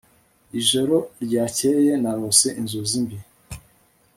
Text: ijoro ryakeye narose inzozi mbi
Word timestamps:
ijoro 0.59 0.95
ryakeye 1.23 1.91
narose 2.01 2.47
inzozi 2.59 2.97
mbi 3.03 3.17